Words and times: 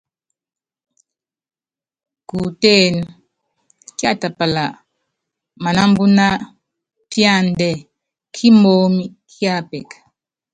Kutéen, 2.29 2.95
kiatapala 3.97 4.63
manámbúná 5.63 6.27
píandɛ́ 7.09 7.73
kímoomi 8.35 9.05
kíapɛk. 9.31 9.89